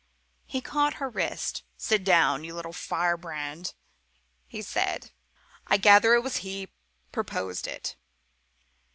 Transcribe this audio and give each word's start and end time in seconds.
He 0.47 0.61
caught 0.61 0.95
her 0.95 1.07
wrist. 1.07 1.61
"Sit 1.77 2.03
down, 2.03 2.43
you 2.43 2.55
little 2.55 2.73
firebrand," 2.73 3.75
he 4.47 4.63
said. 4.63 5.11
"I 5.67 5.77
gather 5.77 6.19
that 6.19 6.37
he 6.37 6.71
proposed 7.11 7.67
it. 7.67 7.97